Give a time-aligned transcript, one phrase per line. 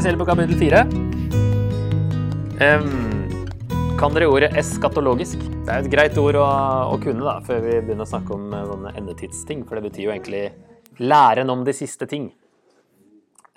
[0.00, 0.80] vi på kapittel fire.
[2.60, 2.86] Um,
[4.00, 5.42] kan dere ordet eskatologisk?
[5.66, 6.44] Det er et greit ord å,
[6.94, 10.06] å kunne da, før vi begynner å snakke om eh, sånne endetidsting, for det betyr
[10.06, 10.42] jo egentlig
[11.04, 12.30] læren om de siste ting.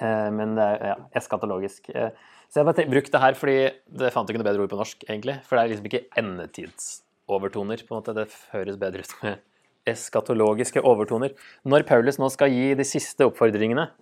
[0.04, 1.88] Uh, men det er ja, eskatologisk.
[1.96, 2.12] Uh,
[2.52, 3.58] så jeg har brukt det her fordi
[4.04, 5.40] det fant ikke noe bedre ord på norsk, egentlig.
[5.48, 8.20] For det er liksom ikke endetidsovertoner, på en måte.
[8.20, 9.44] Det høres bedre ut med
[9.96, 11.38] eskatologiske overtoner.
[11.64, 13.94] Når Paulus nå skal gi de siste oppfordringene,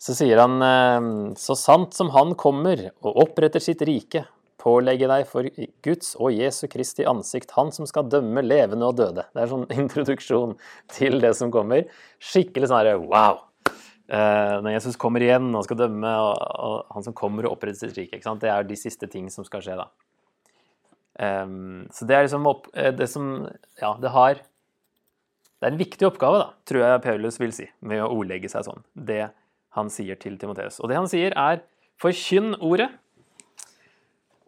[0.00, 4.24] så sier han eh, så sant som han kommer og oppretter sitt rike,
[4.60, 5.46] pålegge deg for
[5.84, 9.26] Guds og Jesu Kristi ansikt, han som skal dømme levende og døde.
[9.32, 10.56] Det er sånn introduksjon
[10.92, 11.86] til det som kommer.
[12.20, 13.42] Skikkelig sånn herre wow!
[14.10, 17.98] Eh, når Jesus kommer igjen og skal dømme, og, han som kommer og oppretter sitt
[17.98, 18.42] rike, ikke sant?
[18.42, 19.90] det er de siste ting som skal skje da.
[21.20, 23.44] Så det er liksom opp, eh, det som
[23.76, 28.00] Ja, det har Det er en viktig oppgave, da, tror jeg Paulus vil si, med
[28.00, 28.80] å ordlegge seg sånn.
[28.96, 29.26] Det
[29.76, 30.80] han sier til Timoteus.
[30.80, 31.62] Og det han sier, er
[32.00, 32.90] 'forkynn ordet'.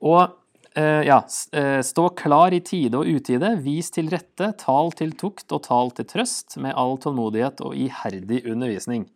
[0.03, 0.33] Og
[0.75, 1.21] eh, ja,
[1.53, 5.93] eh, stå klar i tide og utide, vis til rette, tal til tukt og tal
[5.95, 9.07] til trøst, med all tålmodighet og iherdig undervisning.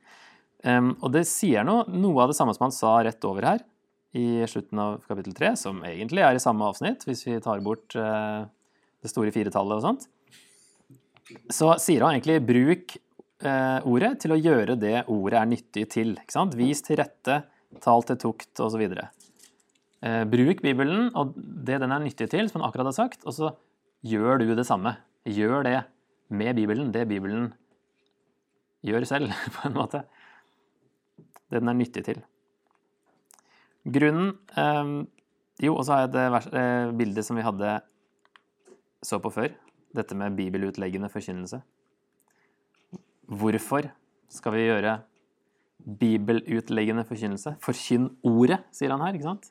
[0.67, 3.65] Um, og det sier noe, noe av det samme som han sa rett over her,
[4.17, 7.95] i slutten av kapittel 3, som egentlig er i samme avsnitt, hvis vi tar bort
[8.01, 8.47] eh,
[9.05, 10.07] det store firetallet og sånt.
[11.53, 12.97] Så sier han egentlig 'bruk
[13.45, 16.17] ordet til å gjøre det ordet er nyttig til'.
[16.17, 16.55] ikke sant?
[16.57, 17.43] Vis til rette,
[17.85, 18.87] tal til tukt, osv.
[20.07, 23.35] Eh, bruk Bibelen og det den er nyttig til, som han akkurat har sagt, og
[23.35, 23.53] så
[24.07, 24.97] gjør du det samme.
[25.27, 25.79] Gjør det
[26.29, 27.53] med Bibelen, det Bibelen
[28.87, 30.05] gjør selv, på en måte.
[31.51, 32.23] Det den er nyttig til.
[33.87, 34.97] Grunnen eh,
[35.65, 37.79] Jo, og så har jeg det vers, eh, bildet som vi hadde
[39.01, 39.55] så på før.
[39.97, 41.63] Dette med bibelutleggende forkynnelse.
[43.27, 43.89] Hvorfor
[44.31, 45.01] skal vi gjøre
[46.01, 47.57] bibelutleggende forkynnelse?
[47.63, 49.51] Forkynn ordet, sier han her, ikke sant?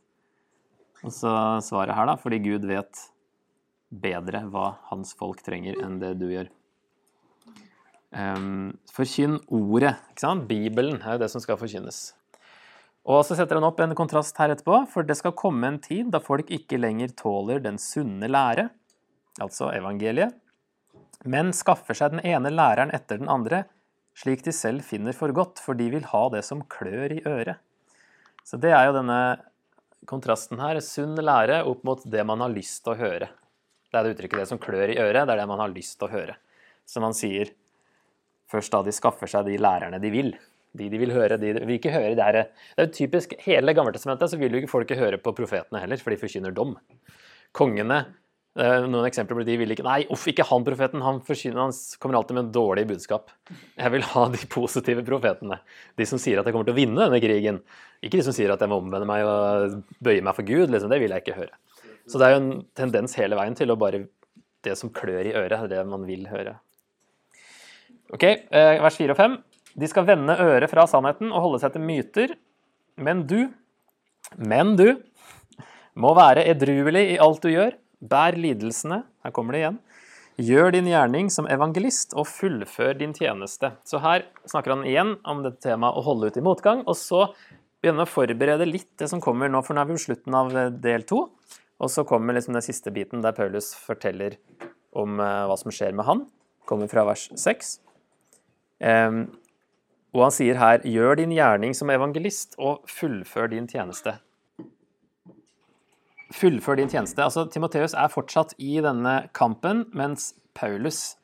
[1.04, 1.32] Og så
[1.64, 3.02] svaret her, da, fordi Gud vet
[3.96, 6.50] bedre hva hans folk trenger enn det du gjør.
[8.16, 10.48] Um, forkynn ordet, ikke sant?
[10.48, 12.08] Bibelen er det som skal forkynnes.
[13.06, 16.10] Og så setter han opp en kontrast her etterpå, for det skal komme en tid
[16.14, 18.70] da folk ikke lenger tåler den sunne lære,
[19.44, 20.34] altså evangeliet,
[21.24, 23.64] men skaffer seg den ene læreren etter den andre,
[24.16, 27.62] slik de selv finner for godt, for de vil ha det som klør i øret.
[28.46, 29.20] Så det er jo denne
[30.10, 33.30] kontrasten her, sunn lære opp mot det man har lyst til å høre.
[33.90, 35.98] Det er det uttrykket, det som klør i øret, det er det man har lyst
[36.00, 36.36] til å høre.
[36.86, 37.52] Som man sier,
[38.52, 40.36] først da de skaffer seg de lærerne de vil.
[40.76, 42.38] De de vil høre, de de vil ikke høre det her.
[42.76, 46.02] Det er jo typisk, hele Gammeltestamentet så vil jo ikke folk høre på profetene heller,
[46.02, 46.76] for de forkynner dom.
[47.56, 48.02] Kongene,
[48.56, 51.02] noen eksempler på de vil ikke Nei, uff, ikke han profeten.
[51.04, 53.34] Han, forsyner, han kommer alltid med dårlig budskap.
[53.76, 55.60] Jeg vil ha de positive profetene.
[56.00, 57.60] De som sier at jeg kommer til å vinne denne krigen.
[58.00, 60.70] Ikke de som sier at jeg må omvende meg og bøye meg for Gud.
[60.72, 60.92] Liksom.
[60.92, 61.60] Det vil jeg ikke høre.
[62.08, 64.06] Så det er jo en tendens hele veien til å bare
[64.66, 66.56] Det som klør i øret, er det man vil høre.
[68.16, 69.36] Ok, eh, vers 4 og 5.
[69.78, 72.34] De skal vende øret fra sannheten og holde seg til myter.
[72.98, 73.52] Men du,
[74.40, 74.88] men du,
[75.96, 77.76] må være edruelig i alt du gjør.
[78.00, 79.04] Bær lidelsene.
[79.24, 79.80] Her kommer det igjen.
[80.36, 83.72] Gjør din gjerning som evangelist, og fullfør din tjeneste.
[83.88, 87.30] Så her snakker han igjen om dette temaet å holde ut i motgang, og så
[87.80, 90.36] begynner han å forberede litt det som kommer nå, for nå er vi ved slutten
[90.36, 90.52] av
[90.84, 91.30] del to.
[91.80, 94.36] Og så kommer liksom den siste biten der Paulus forteller
[94.96, 96.26] om eh, hva som skjer med han.
[96.68, 97.74] Kommer fra vers 6.
[98.84, 99.26] Em,
[100.16, 104.18] og han sier her, gjør din gjerning som evangelist, og fullfør din tjeneste.
[106.36, 107.22] Fullfør din tjeneste.
[107.24, 111.16] Altså, Timoteus er fortsatt i denne kampen, mens Paulus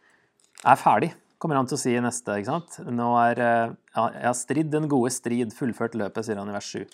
[0.67, 1.11] er ferdig,
[1.41, 2.37] kommer han til å si i neste.
[2.37, 2.77] ikke sant?
[2.85, 6.55] Nå er eh, ja, Jeg har stridd den gode strid, fullført løpet, sier han i
[6.55, 6.85] vers 7.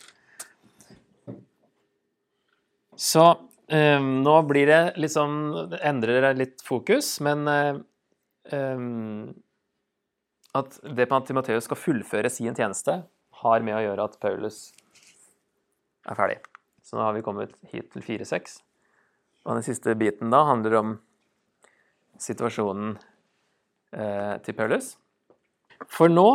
[2.97, 5.35] Så um, nå blir det liksom
[5.73, 7.45] det Endrer det litt fokus, men
[8.49, 9.27] um,
[10.57, 13.03] at det på at Timoteus skal fullføre sin tjeneste,
[13.43, 14.71] har med å gjøre at Paulus
[16.07, 16.39] er ferdig.
[16.87, 18.61] Så nå har vi kommet hit til 4-6.
[19.43, 20.93] Og den siste biten da handler om
[22.23, 22.93] situasjonen
[23.91, 24.93] eh, til Paulus.
[25.91, 26.29] For nå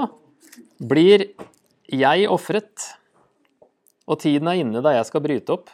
[0.77, 1.31] blir
[1.89, 2.93] jeg ofret,
[4.05, 5.73] og tiden er inne da jeg skal bryte opp.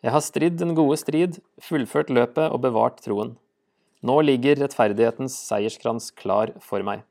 [0.00, 3.34] Jeg har stridd den gode strid, fullført løpet og bevart troen.
[4.00, 7.04] Nå ligger rettferdighetens seierskrans klar for meg.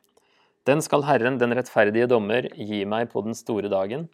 [0.65, 4.09] Den skal Herren, den rettferdige dommer, gi meg på den store dagen.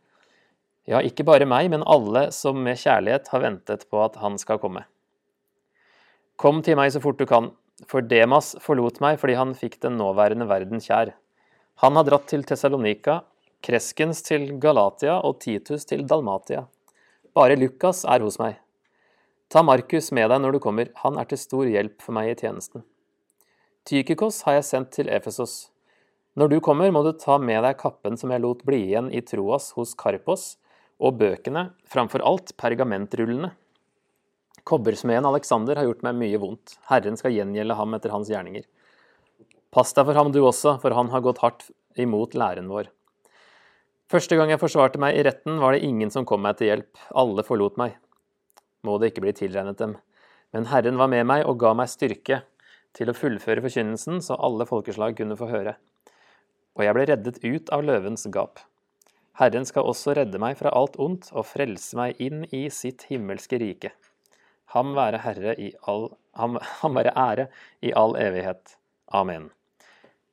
[0.86, 4.60] Ja, ikke bare meg, men alle som med kjærlighet har ventet på at han skal
[4.62, 4.84] komme.
[6.38, 7.50] Kom til meg så fort du kan,
[7.90, 11.16] for Demas forlot meg fordi han fikk den nåværende verden kjær.
[11.82, 13.24] Han har dratt til Tessalonika,
[13.66, 16.68] Kreskens til Galatia og Titus til Dalmatia.
[17.36, 18.60] Bare Lukas er hos meg.
[19.50, 22.38] Ta Markus med deg når du kommer, han er til stor hjelp for meg i
[22.38, 22.86] tjenesten.
[23.86, 25.72] Tykikos har jeg sendt til Efesos.
[26.36, 29.22] Når du kommer, må du ta med deg kappen som jeg lot bli igjen i
[29.26, 30.56] Troas hos Karpos,
[31.02, 33.52] og bøkene, framfor alt pergamentrullene.
[34.66, 36.78] Kobbersmeden Alexander har gjort meg mye vondt.
[36.90, 38.66] Herren skal gjengjelde ham etter hans gjerninger.
[39.76, 41.68] Pass deg for ham du også, for han har gått hardt
[42.00, 42.90] imot læren vår.
[44.12, 46.92] Første gang jeg forsvarte meg i retten, var det ingen som kom meg til hjelp.
[47.18, 47.98] Alle forlot meg.
[48.86, 49.98] Må det ikke bli tilregnet dem.
[50.54, 52.44] Men Herren var med meg og ga meg styrke
[52.96, 55.76] til å fullføre forkynnelsen, så alle folkeslag kunne få høre.
[56.78, 58.62] Og jeg ble reddet ut av løvens gap.
[59.36, 63.60] Herren skal også redde meg fra alt ondt og frelse meg inn i sitt himmelske
[63.60, 63.92] rike.
[64.72, 65.20] Ham være,
[65.88, 66.10] all,
[66.40, 67.48] ham, ham være ære
[67.84, 68.78] i all evighet.
[69.12, 69.50] Amen.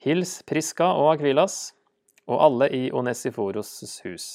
[0.02, 1.74] Hils Priska og Akvilas,
[2.30, 4.26] og alle i Onesiforos' hus.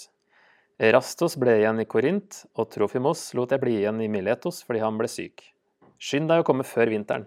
[0.77, 4.99] Erastos ble igjen i Korint, og Trofimos lot jeg bli igjen i Miletos fordi han
[4.99, 5.41] ble syk.
[5.97, 7.25] Skynd deg å komme før vinteren.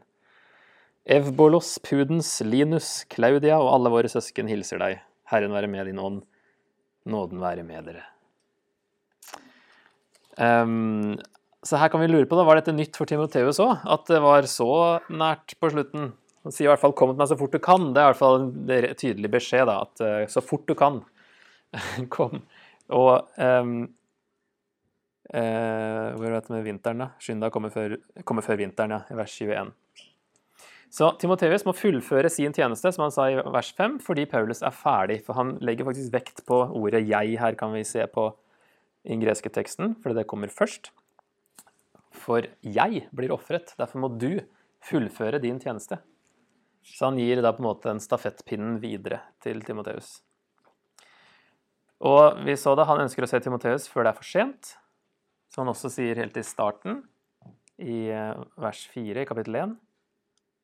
[1.08, 5.00] Evbolos, Pudens, Linus, Claudia og alle våre søsken hilser deg.
[5.32, 6.22] Herren være med din ånd.
[7.08, 8.04] Nåden være med dere.
[10.40, 11.16] Um,
[11.64, 13.84] så her kan vi lure på, da, var dette nytt for Timoteus òg?
[13.84, 14.70] At det var så
[15.12, 16.12] nært på slutten?
[16.44, 17.92] Han sier i hvert fall 'kom til meg så fort du kan'.
[17.92, 19.66] Det er i hvert fall en tydelig beskjed.
[19.66, 21.02] da, At uh, så fort du kan,
[22.16, 22.42] kom.
[22.88, 23.92] Og um,
[25.34, 27.10] uh, Hvor er det med vinteren, da?
[27.20, 29.02] Skynd deg å komme før vinteren, ja.
[29.10, 29.72] I vers 21.
[30.90, 34.74] Så Timoteus må fullføre sin tjeneste, som han sa i vers 5, fordi Paulus er
[34.74, 35.20] ferdig.
[35.26, 38.34] For han legger faktisk vekt på ordet 'jeg' her, kan vi se på
[39.06, 40.90] den greske teksten, fordi det kommer først.
[42.10, 44.40] For jeg blir ofret, derfor må du
[44.82, 46.00] fullføre din tjeneste.
[46.82, 50.22] Så han gir da på en måte den stafettpinnen videre til Timoteus.
[52.00, 54.76] Og vi så da han ønsker å se Timoteus før det er for sent,
[55.52, 57.04] som han også sier helt i starten,
[57.78, 59.76] i eh, vers 4 i kapittel 1,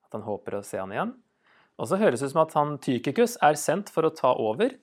[0.06, 1.14] at han håper å se han igjen.
[1.76, 4.78] Og så høres det ut som at han Tykikus er sendt for å ta over,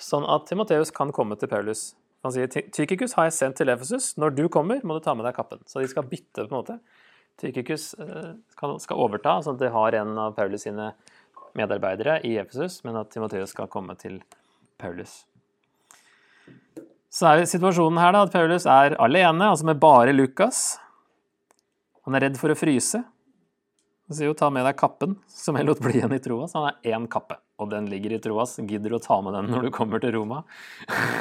[0.00, 1.90] sånn at Timoteus kan komme til Paulus.
[2.24, 4.14] Han sier Tykikus har jeg sendt til Efesus.
[4.20, 5.60] Når du kommer, må du ta med deg kappen.
[5.68, 6.76] Så de skal bytte på en måte.
[7.40, 10.90] Tykikus eh, skal overta, sånn at de har en av Paulus sine
[11.56, 14.20] medarbeidere i Efesus, men at Timoteus skal komme til
[14.80, 15.22] Paulus.
[17.10, 20.78] Så er situasjonen her da, at Paulus er alene, altså med bare Lukas.
[22.06, 23.02] Han er redd for å fryse.
[24.10, 26.52] Han sier jo 'ta med deg kappen', som jeg lot bli igjen i Troas.
[26.58, 28.56] Han har én kappe, og den ligger i Troas.
[28.58, 30.42] Gidder du å ta med den når du kommer til Roma?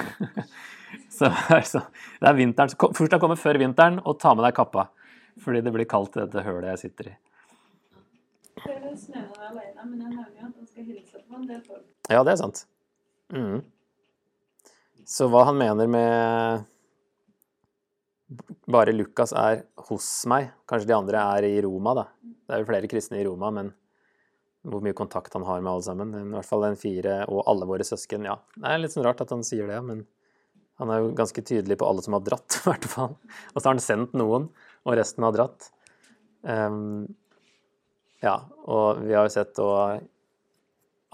[1.18, 1.84] så, altså,
[2.18, 2.74] det er vinteren.
[2.74, 4.88] Først har kommer før vinteren, og ta med deg kappa.
[5.38, 7.16] Fordi det blir kaldt i dette hølet jeg sitter i.
[12.10, 12.66] Ja, det er sant.
[13.30, 13.62] Mm.
[15.06, 16.66] Så hva han mener med
[18.70, 22.06] bare Lukas er hos meg, kanskje de andre er i Roma, da.
[22.22, 23.72] Det er jo flere kristne i Roma, men
[24.70, 26.14] hvor mye kontakt han har med alle sammen.
[26.14, 28.28] I hvert fall den fire og alle våre søsken.
[28.28, 30.04] Ja, det er litt sånn rart at han sier det, men
[30.80, 33.18] han er jo ganske tydelig på alle som har dratt, i hvert fall.
[33.54, 34.50] Og så har han sendt noen
[34.86, 35.72] og resten har dratt.
[36.44, 37.10] Um,
[38.24, 40.06] ja, og vi har jo sett og,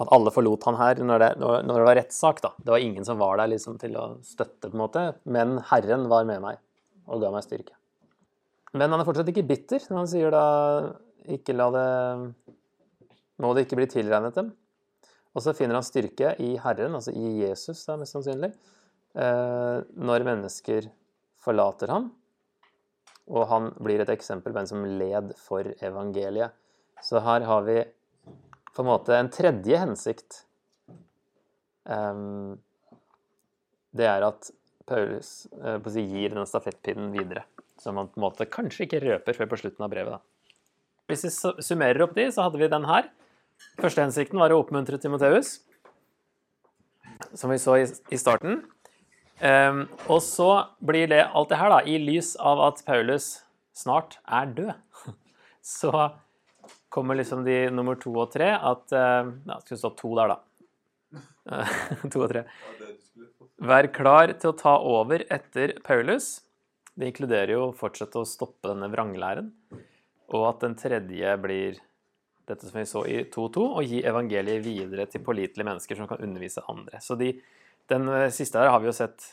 [0.02, 2.44] at alle forlot han her når det, når det var rettssak.
[2.44, 2.54] da.
[2.60, 6.10] Det var ingen som var der liksom til å støtte, på en måte, men Herren
[6.12, 6.62] var med meg
[7.08, 7.76] og ga meg styrke.
[8.76, 10.46] Men han er fortsatt ikke bitter når han sier da
[11.32, 11.88] ikke la det
[13.42, 14.52] Må det ikke bli tilregnet dem.
[15.36, 18.54] Og så finner han styrke i Herren, altså i Jesus, da, mest sannsynlig,
[19.20, 20.88] eh, når mennesker
[21.44, 22.14] forlater ham
[23.26, 26.54] og han blir et eksempel på en som led for evangeliet.
[27.02, 27.80] Så her har vi
[28.76, 30.44] på en måte en tredje hensikt.
[31.86, 32.58] Um,
[33.96, 34.52] det er at
[34.90, 37.46] Paulus si, gir denne stafettpinnen videre.
[37.82, 40.18] Som man på en måte kanskje ikke røper før på slutten av brevet.
[40.18, 40.36] Da.
[41.12, 41.32] Hvis vi
[41.66, 43.10] summerer opp de, så hadde vi den her.
[43.80, 45.60] Første hensikten var å oppmuntre Timoteus,
[47.38, 48.64] som vi så i, starten.
[49.40, 50.50] Um, og så
[50.84, 53.30] blir det alt det her da, i lys av at Paulus
[53.76, 54.74] snart er død.
[55.66, 55.92] Så
[56.94, 60.38] kommer liksom de nummer to og tre at ja, Ja, skulle stå to der, da.
[62.14, 62.46] to og tre.
[63.66, 66.44] Vær klar til å ta over etter Paulus.
[66.96, 69.50] Det inkluderer jo å fortsette å stoppe denne vranglæren.
[70.36, 71.80] Og at den tredje blir
[72.46, 76.22] dette som vi så i 2.2, å gi evangeliet videre til pålitelige mennesker som kan
[76.22, 77.02] undervise andre.
[77.02, 77.32] Så de
[77.90, 79.26] den eh, siste her har vi jo sett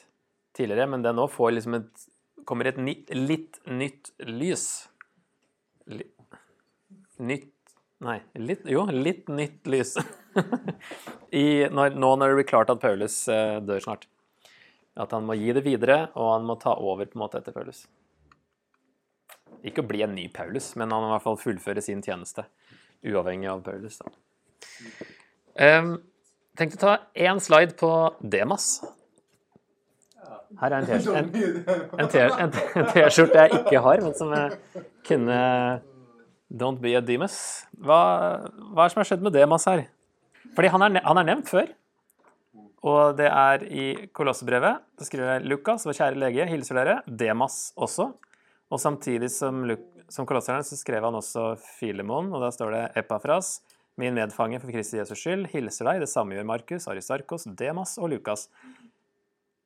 [0.57, 2.09] tidligere, men den nå får liksom et
[2.49, 4.69] kommer et litt nytt lys.
[7.23, 7.51] Nytt
[8.03, 9.93] Nei, litt, jo, litt nytt lys.
[11.39, 14.09] I, når, nå når det blir klart at Paulus eh, dør snart.
[15.01, 17.55] At han må gi det videre, og han må ta over på en måte etter
[17.57, 17.87] Paulus.
[19.65, 22.45] Ikke å bli en ny Paulus, men han må i hvert fall fullføre sin tjeneste.
[23.07, 24.01] Uavhengig av Paulus.
[24.03, 24.11] Da.
[25.79, 25.95] Um,
[26.59, 28.83] tenkte å ta én slide på Demas.
[30.61, 30.87] Her er en
[32.93, 35.39] T-skjorte jeg ikke har, men som jeg kunne
[36.53, 37.65] Don't be a Demas.
[37.81, 37.99] Hva,
[38.45, 39.87] hva er det som har skjedd med Demas her?
[40.53, 41.71] Fordi han er, han er nevnt før.
[42.83, 44.83] Og det er i Kolossebrevet.
[44.99, 46.97] Så skriver Lukas, vår kjære lege, hilser dere.
[47.07, 48.09] Demas også.
[48.73, 49.63] Og samtidig som,
[50.11, 53.61] som kolosseren så skrev han også Filemon, og da står det Epafras,
[54.01, 56.01] min medfange for Kristi Jesus skyld, hilser deg.
[56.03, 58.47] Det samme gjør Markus, Aristarkos, Demas og Lukas,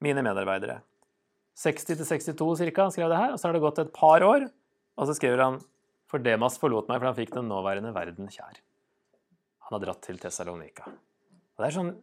[0.03, 0.81] mine medarbeidere.
[1.57, 2.89] 60-62 ca.
[2.93, 4.49] skrev det her, og så har det gått et par år,
[4.99, 5.61] og så skriver han
[6.11, 8.59] for Demas forlot meg, for han fikk den nåværende verden kjær.
[9.67, 10.91] Han har dratt til Tessalonika.
[10.91, 11.95] Og det er sånn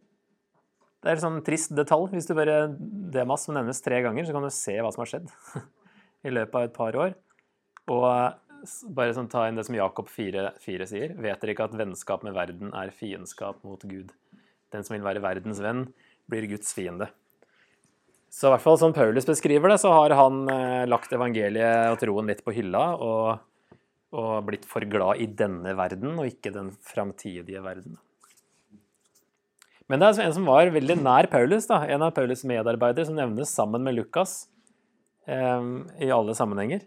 [1.04, 2.14] det er en sånn trist detalj.
[2.14, 2.64] Hvis du bare
[3.12, 5.28] Demas som nevnes tre ganger, så kan du se hva som har skjedd
[6.28, 7.14] i løpet av et par år.
[7.92, 8.06] Og
[8.96, 11.16] bare sånn, ta inn det som Jakob 4, 4 sier.
[11.20, 14.14] Vet dere ikke at vennskap med verden er fiendskap mot Gud?
[14.72, 15.86] Den som vil være verdens venn,
[16.30, 17.10] blir Guds fiende.
[18.32, 22.00] Så i hvert fall som Paulus beskriver det, så har han eh, lagt evangeliet og
[22.00, 23.44] troen litt på hylla og
[24.14, 27.98] og blitt for glad i denne verden og ikke den framtidige verden.
[29.92, 33.18] Men det er en som var veldig nær Paulus, da, en av Paulus' medarbeidere, som
[33.18, 34.46] nevnes sammen med Lukas
[35.28, 35.66] eh,
[36.00, 36.86] i alle sammenhenger,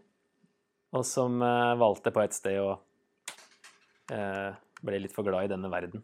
[0.98, 2.72] og som eh, valgte på et sted å
[4.14, 6.02] eh, ble litt for glad i denne verden.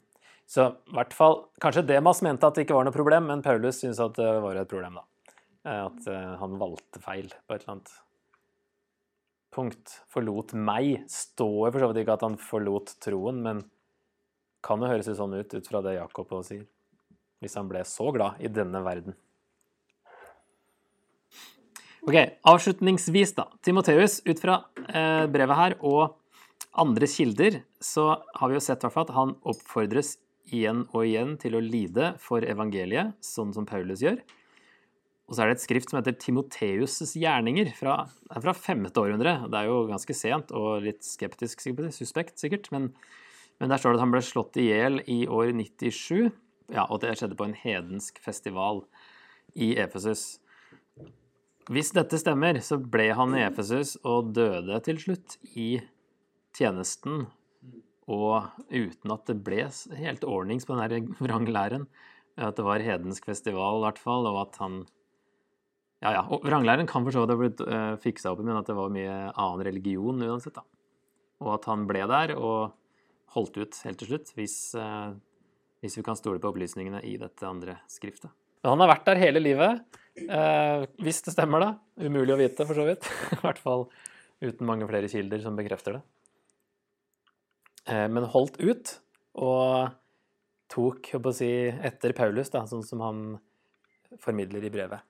[0.49, 3.79] Så i hvert fall, Kanskje Demas mente at det ikke var noe problem, men Paulus
[3.81, 4.99] syntes at det var et problem.
[4.99, 5.07] da.
[5.65, 7.93] Eh, at eh, han valgte feil på et eller annet
[9.53, 13.61] punkt forlot meg, står for så vidt ikke at han forlot troen, men
[14.65, 16.65] kan jo høres sånn ut ut fra det Jakob sier.
[17.43, 19.17] Hvis han ble så glad i denne verden.
[22.03, 22.17] Ok,
[22.49, 23.45] Avslutningsvis, da.
[23.63, 24.57] Timoteus, ut fra
[24.89, 26.17] eh, brevet her og
[26.79, 30.17] andre kilder, så har vi jo sett hvert at han oppfordres
[30.51, 34.19] igjen og igjen til å lide for evangeliet, sånn som Paulus gjør.
[35.29, 38.01] Og så er det et skrift som heter Timoteus' gjerninger, fra,
[38.43, 39.37] fra femte århundre.
[39.47, 41.63] Det er jo ganske sent og litt skeptisk,
[41.95, 42.91] suspekt sikkert, men,
[43.61, 46.33] men, der står det at han ble slått i hjel i år 97,
[46.73, 48.83] ja, og det skjedde på en hedensk festival
[49.53, 50.39] i Efesus.
[51.71, 55.77] Hvis dette stemmer, så ble han i Efesus og døde til slutt i
[56.57, 57.27] tjenesten,
[58.03, 61.87] og uten at det ble helt ordnings på den vranglæren.
[62.35, 64.83] At det var hedensk festival, i hvert fall, og at han
[66.03, 66.21] ja, ja.
[66.27, 68.75] Og vranglæren kan for så vidt ha blitt eh, fiksa opp i, men at det
[68.75, 70.57] var mye annen religion uansett.
[70.57, 70.65] da.
[71.39, 72.73] Og at han ble der og
[73.37, 75.15] holdt ut helt til slutt, hvis, uh,
[75.83, 78.31] hvis vi kan stole på opplysningene i dette andre skriftet.
[78.63, 81.71] Men han har vært der hele livet, Eh, hvis det stemmer, da.
[82.05, 83.07] Umulig å vite, for så vidt.
[83.35, 83.87] I hvert fall
[84.43, 86.03] uten mange flere kilder som bekrefter det.
[87.89, 88.97] Eh, men holdt ut,
[89.41, 89.89] og
[90.73, 91.49] tok, si,
[91.89, 93.25] etter Paulus, da, sånn som han
[94.21, 95.09] formidler i brevet.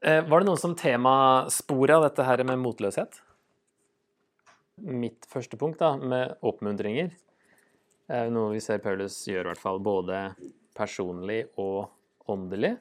[0.00, 3.20] Eh, var det noen som temaspora dette her med motløshet?
[4.78, 7.10] Mitt første punkt, da, med oppmuntringer,
[8.08, 9.80] er noe vi ser Paulus gjør, i hvert fall.
[9.84, 10.22] Både
[10.76, 11.88] personlig og
[12.30, 12.76] åndelig.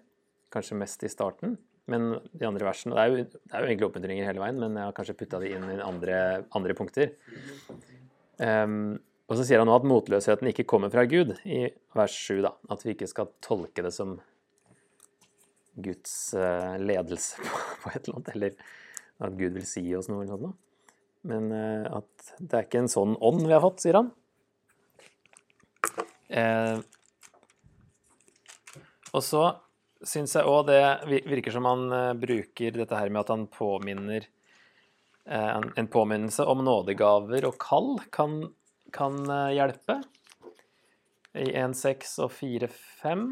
[0.53, 1.57] Kanskje mest i starten.
[1.87, 4.75] Men de andre versene Det er jo, det er jo egentlig oppmuntringer hele veien, men
[4.75, 6.17] jeg har kanskje putta de inn i andre,
[6.55, 7.13] andre punkter.
[8.37, 11.65] Um, og så sier han nå at motløsheten ikke kommer fra Gud, i
[11.95, 12.41] vers 7.
[12.45, 14.17] da, At vi ikke skal tolke det som
[15.77, 17.43] Guds eh, ledelse
[17.83, 20.55] på et eller annet, eller at Gud vil si oss noe eller noe.
[21.27, 24.09] Men eh, at det er ikke en sånn ånd vi har fått, sier han.
[26.29, 26.77] Eh,
[29.15, 29.43] og så
[30.05, 30.81] syns jeg òg det
[31.25, 34.27] virker som han eh, bruker dette her med at han påminner
[35.25, 38.41] eh, En påminnelse om nådegaver og kall kan,
[38.95, 39.19] kan
[39.55, 40.01] hjelpe.
[41.37, 43.29] I 1.6 og 4.5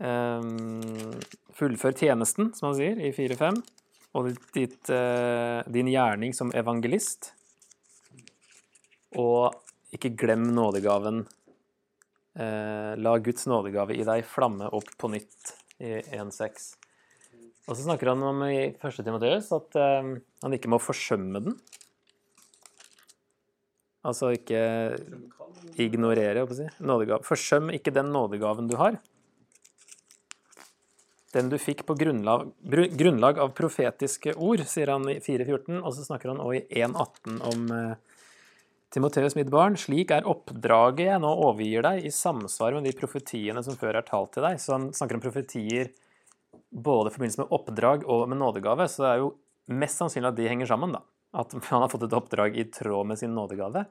[0.00, 1.12] Um,
[1.52, 3.60] fullfør tjenesten, som han sier, i 4-5.
[4.16, 7.34] Og ditt, uh, din gjerning som evangelist.
[9.20, 9.52] Og
[9.94, 11.26] ikke glem nådegaven.
[12.40, 16.70] Uh, la Guds nådegave i deg flamme opp på nytt i 1-6.
[17.68, 19.02] Og så snakker han om i 1.
[19.04, 21.58] Timoteus at uh, han ikke må forsømme den.
[24.00, 24.60] Altså ikke
[25.76, 26.66] ignorere, si.
[27.26, 28.96] Forsøm ikke den nådegaven du har
[31.34, 32.48] den du fikk på grunnlag,
[32.98, 35.78] grunnlag, av profetiske ord, sier han i 4.14.
[35.78, 38.09] Og så snakker han òg i 1.18 om, eh,
[38.90, 43.62] Timoteus, mitt barn, slik er oppdraget jeg nå overgir deg, i samsvar med de profetiene
[43.62, 44.58] som før er talt til deg.
[44.58, 45.92] Så han snakker om profetier
[46.70, 48.88] både i forbindelse med oppdrag og med nådegave.
[48.90, 49.30] Så det er jo
[49.70, 51.04] mest sannsynlig at de henger sammen, da.
[51.38, 53.86] At han har fått et oppdrag i tråd med sin nådegave.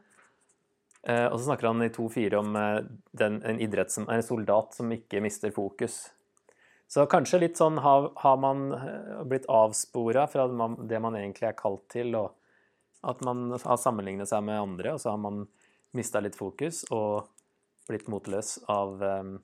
[1.08, 2.80] Eh, og så snakker han i 2.4 om eh,
[3.16, 6.10] den, en idrett som en soldat som ikke mister fokus.
[6.90, 11.56] Så kanskje litt sånn har, har man eh, blitt avspora fra det man egentlig er
[11.56, 12.36] kalt til, og
[13.02, 15.46] at man har sammenlignet seg med andre, og så har man
[15.96, 17.30] mista litt fokus og
[17.90, 19.38] blitt motløs av um,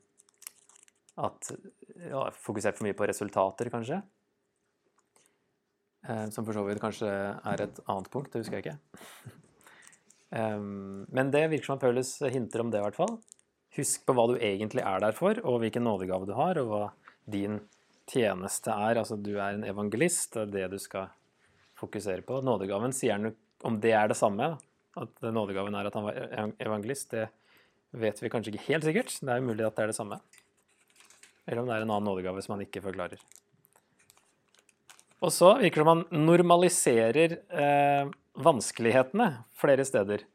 [1.15, 1.51] at
[1.95, 4.01] ja, Fokusert for mye på resultater, kanskje.
[6.05, 9.31] Um, som for så vidt kanskje er et annet punkt, det husker jeg ikke.
[10.35, 13.15] um, men det virker som Paulus hinter om det, i hvert fall.
[13.79, 16.83] Husk på hva du egentlig er der for, og hvilken nådegave du har, og hva
[17.31, 17.61] din
[18.11, 18.99] tjeneste er.
[19.01, 21.09] Altså, du er en evangelist, det er det du skal
[21.79, 22.39] fokusere på.
[22.45, 23.33] Nådegaven sier han
[23.65, 24.55] om det er det samme,
[24.95, 26.19] at nådegaven er at han var
[26.61, 27.27] evangelist, det
[27.95, 29.15] vet vi kanskje ikke helt sikkert.
[29.19, 30.19] Det er jo mulig at det er det samme.
[31.45, 33.19] Eller om det er en annen nådegave som han ikke forklarer.
[35.23, 38.09] Og så virker det som han normaliserer eh,
[38.45, 40.25] vanskelighetene flere steder.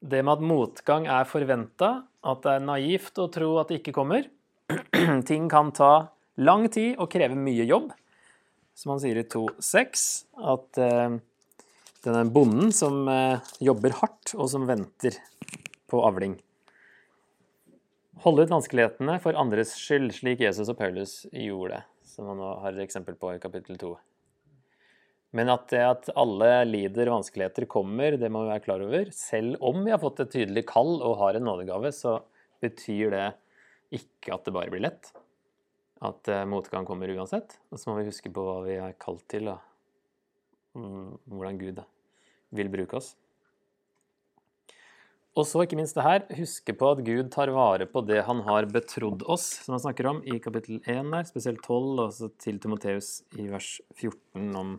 [0.00, 1.90] Det med at motgang er forventa,
[2.26, 4.26] at det er naivt å tro at det ikke kommer.
[5.30, 7.92] Ting kan ta lang tid og kreve mye jobb.
[8.76, 10.04] Som han sier i 2.6,
[10.52, 11.16] at eh,
[12.06, 15.18] denne bonden som eh, jobber hardt, og som venter
[15.90, 16.38] på avling.
[18.24, 21.82] Holde ut vanskelighetene for andres skyld, slik Jesus og Paulus gjorde
[22.16, 23.90] som man har et eksempel på i kapittel 2.
[25.36, 29.10] Men at det at alle lider vanskeligheter kommer, det må vi være klar over.
[29.12, 32.20] Selv om vi har fått et tydelig kall og har en nådegave, så
[32.64, 33.26] betyr det
[33.98, 35.10] ikke at det bare blir lett.
[36.06, 37.58] At eh, motgang kommer uansett.
[37.68, 39.60] Og så må vi huske på hva vi er kalt til, og
[40.76, 41.95] hvordan Gud er
[42.58, 43.14] vil bruke oss.
[45.36, 48.40] Og så ikke minst det her, huske på at Gud tar vare på det han
[48.46, 52.30] har betrodd oss, som han snakker om i kapittel 1 der, spesielt 12, og så
[52.40, 54.78] til Timoteus i vers 14 om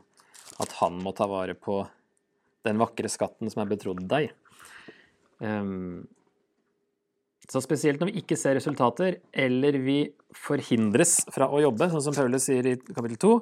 [0.64, 1.84] at han må ta vare på
[2.66, 4.32] den vakre skatten som er betrodd deg.
[5.38, 6.08] Um,
[7.48, 10.00] så spesielt når vi ikke ser resultater, eller vi
[10.36, 13.36] forhindres fra å jobbe, sånn som Paulus sier i kapittel 2,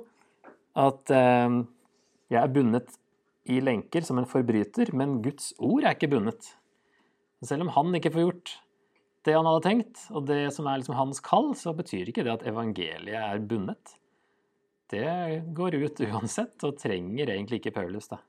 [0.83, 1.15] at
[1.47, 1.61] um,
[2.27, 2.91] jeg er bundet
[3.45, 6.47] i lenker som en forbryter, men Guds ord er ikke bundet.
[7.45, 8.53] Selv om han ikke får gjort
[9.25, 12.33] det han hadde tenkt, og det som er liksom hans kall, så betyr ikke det
[12.33, 13.95] at evangeliet er bundet.
[14.93, 18.19] Det går ut uansett, og trenger egentlig ikke Paulus, da.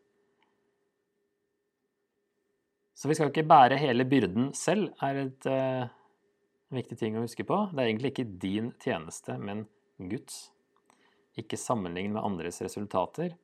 [2.96, 5.84] Så vi skal ikke bære hele byrden selv, er et uh,
[6.72, 7.58] viktig ting å huske på.
[7.72, 9.66] Det er egentlig ikke din tjeneste, men
[10.00, 10.46] Guds.
[11.36, 13.36] Ikke sammenlign med andres resultater,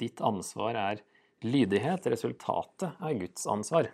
[0.00, 1.02] Ditt ansvar er
[1.46, 2.08] lydighet.
[2.12, 3.90] Resultatet er Guds ansvar.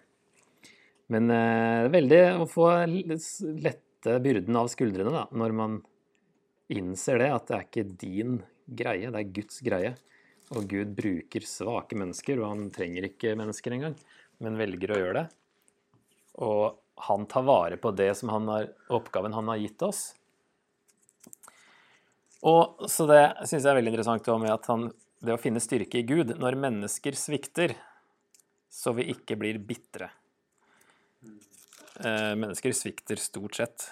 [1.12, 5.80] Men eh, veldig å få lette byrden av skuldrene da, når man
[6.72, 9.92] innser det, at det er ikke din greie, det er Guds greie.
[10.52, 13.94] Og Gud bruker svake mennesker, og han trenger ikke mennesker engang,
[14.42, 15.26] men velger å gjøre det.
[16.44, 20.02] Og han tar vare på det som han har, oppgaven han har gitt oss.
[22.42, 24.88] Og Så det syns jeg er veldig interessant med at han
[25.22, 27.76] det å finne styrke i Gud når mennesker svikter,
[28.72, 30.10] så vi ikke blir bitre.
[32.02, 33.90] Eh, mennesker svikter stort sett.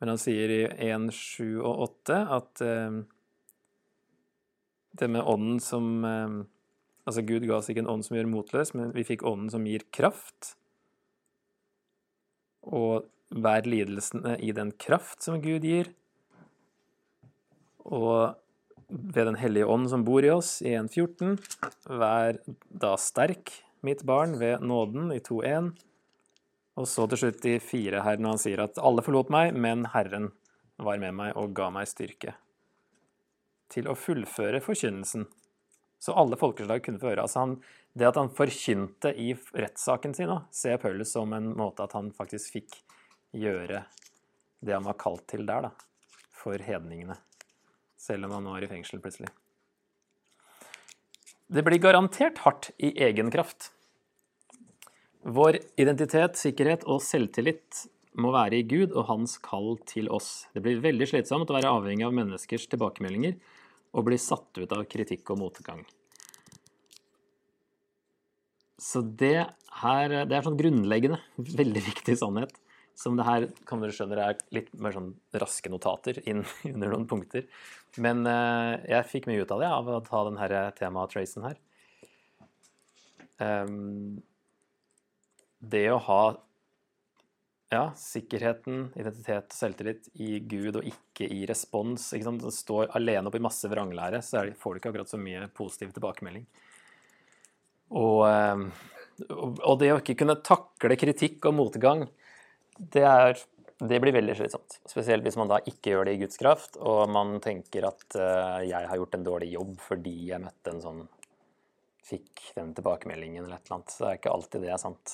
[0.00, 2.98] Men han sier i 1, 7 og 8 at eh,
[4.98, 6.42] det med ånden som eh,
[7.04, 9.66] Altså, Gud ga oss ikke en ånd som gjør motløs, men vi fikk ånden som
[9.68, 10.54] gir kraft.
[12.64, 15.90] Og vær lidelsene i den kraft som Gud gir.
[17.84, 18.32] Og
[18.88, 21.36] ved Den hellige ånd som bor i oss, i 1.14.
[21.88, 23.52] Vær da sterk,
[23.84, 25.72] mitt barn, ved nåden, i 2.1.
[26.80, 29.86] Og så til slutt i 4 her, når han sier at alle forlot meg, men
[29.92, 30.32] Herren
[30.82, 32.34] var med meg og ga meg styrke
[33.70, 35.26] til å fullføre forkynnelsen.
[36.02, 37.24] Så alle folkeslag kunne få høre.
[37.24, 37.54] Altså han,
[37.96, 42.58] det at han forkynte i rettssaken sin, ser Paulus som en måte at han faktisk
[42.58, 42.76] fikk
[43.34, 43.84] gjøre
[44.64, 45.72] det han var kalt til der, da,
[46.34, 47.18] for hedningene
[48.04, 49.30] selv om han nå er i fengsel plutselig.
[51.54, 53.70] Det blir garantert hardt i egen kraft.
[55.24, 57.84] Vår identitet, sikkerhet og selvtillit
[58.20, 60.46] må være i Gud og hans kall til oss.
[60.54, 63.36] Det blir veldig slitsomt å være avhengig av menneskers tilbakemeldinger
[63.94, 65.84] og bli satt ut av kritikk og motgang.
[68.80, 69.46] Så det,
[69.80, 72.52] her, det er sånn grunnleggende, veldig viktig sannhet
[72.98, 77.08] som det her kan dere skjønne er litt mer sånn raske notater inn under noen
[77.10, 77.48] punkter.
[78.02, 81.60] Men uh, jeg fikk mye ut av det av å ta denne tematracen her.
[83.42, 84.22] um,
[85.64, 86.22] det å ha
[87.72, 92.10] ja, sikkerheten, identitet og selvtillit i Gud og ikke i respons.
[92.14, 92.44] Ikke sant?
[92.44, 96.44] Det står alene oppi masse vranglære, så får du ikke akkurat så mye positiv tilbakemelding.
[97.94, 98.68] Og, um,
[99.38, 102.06] og det å ikke kunne takle kritikk og motgang,
[102.78, 103.40] det, er,
[103.80, 104.78] det blir veldig slitsomt.
[104.90, 108.60] Spesielt hvis man da ikke gjør det i Guds kraft, og man tenker at uh,
[108.66, 111.04] jeg har gjort en dårlig jobb fordi jeg møtte en sånn
[112.04, 113.92] Fikk den tilbakemeldingen eller et eller annet.
[113.94, 115.12] Så det er ikke alltid det er sant.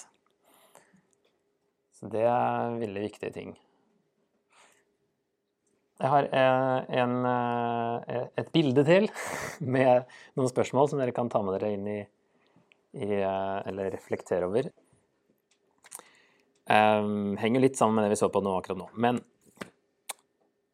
[1.94, 3.52] Så det er veldig viktige ting.
[6.00, 9.06] Jeg har uh, en, uh, et bilde til
[9.76, 10.02] med
[10.34, 12.00] noen spørsmål som dere kan ta med dere inn i
[12.92, 14.70] i, eh, eller reflektere over.
[16.70, 18.86] Um, henger litt sammen med det vi så på nå akkurat nå.
[18.94, 19.18] Men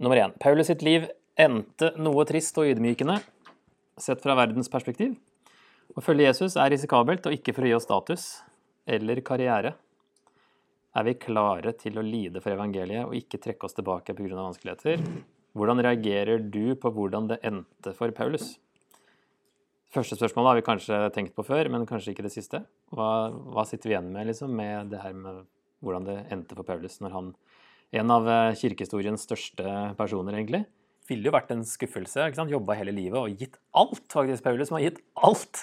[0.02, 1.06] nummer én Paulus sitt liv
[1.40, 3.16] endte noe trist og ydmykende
[3.96, 5.14] sett fra verdens perspektiv.
[5.96, 8.26] Å følge Jesus er risikabelt, og ikke for å gi oss status
[8.86, 9.72] eller karriere.
[10.96, 14.36] Er vi klare til å lide for evangeliet og ikke trekke oss tilbake pga.
[14.36, 15.00] vanskeligheter?
[15.56, 18.58] Hvordan reagerer du på hvordan det endte for Paulus?
[19.92, 22.60] Første spørsmålet har vi kanskje tenkt på før, men kanskje ikke det siste.
[22.92, 25.44] Hva, hva sitter vi igjen med liksom, med det her med
[25.84, 27.34] hvordan det endte for Paulus når han
[27.94, 30.64] En av eh, kirkehistoriens største personer, egentlig.
[31.06, 32.18] Ville jo vært en skuffelse.
[32.18, 32.50] ikke sant?
[32.50, 34.66] Jobba hele livet og gitt alt, faktisk, Paulus.
[34.68, 35.62] Som har gitt alt!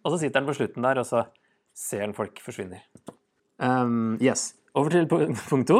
[0.00, 1.26] Og så sitter han på slutten der, og så
[1.76, 2.80] ser han folk forsvinner.
[3.60, 4.54] Um, yes.
[4.78, 5.78] Over til punkt to.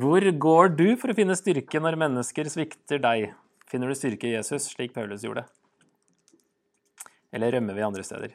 [0.00, 3.32] Hvor går du for å finne styrke når mennesker svikter deg?
[3.68, 5.44] Finner du styrke i Jesus, slik Paulus gjorde?
[7.36, 8.32] Eller rømmer vi andre steder?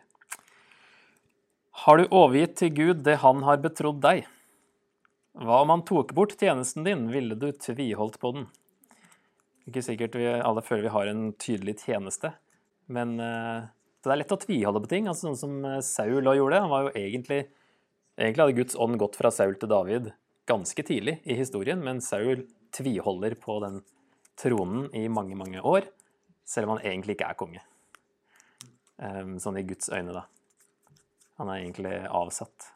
[1.83, 4.27] Har du overgitt til Gud det han har betrodd deg?
[5.33, 8.47] Hva om han tok bort tjenesten din, ville du tviholdt på den?
[9.69, 12.33] Ikke sikkert vi alle føler vi har en tydelig tjeneste,
[12.91, 13.65] men uh,
[14.03, 15.07] det er lett å tviholde på ting.
[15.07, 16.59] altså Sånn som Saul Saul gjorde.
[16.65, 17.45] Han var jo egentlig
[18.13, 20.11] Egentlig hadde Guds ånd gått fra Saul til David
[20.45, 22.43] ganske tidlig i historien, men Saul
[22.75, 23.79] tviholder på den
[24.37, 25.87] tronen i mange, mange år,
[26.45, 27.63] selv om han egentlig ikke er konge.
[29.01, 30.25] Ehm, sånn i Guds øyne, da.
[31.41, 32.69] Han er egentlig avsatt.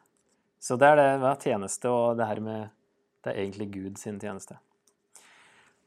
[0.60, 2.74] Så det er det med tjeneste og det her med
[3.24, 4.54] Det er egentlig Gud sin tjeneste.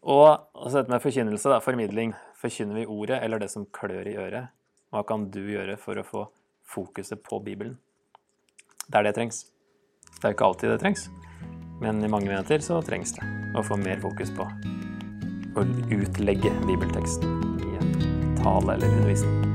[0.03, 2.11] Og altså dette med forkynnelse, da, formidling.
[2.41, 4.51] Forkynner vi ordet eller det som klør i øret?
[4.91, 6.25] Hva kan du gjøre for å få
[6.67, 7.77] fokuset på Bibelen?
[8.91, 9.45] Der det trengs.
[10.17, 11.07] Det er jo ikke alltid det trengs,
[11.81, 14.49] men i mange menigheter så trengs det å få mer fokus på
[15.55, 17.95] å utlegge bibelteksten i en
[18.43, 19.50] tale eller undervisning.